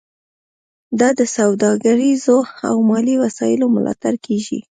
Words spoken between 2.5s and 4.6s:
او مالي وسایلو ملاتړ کیږي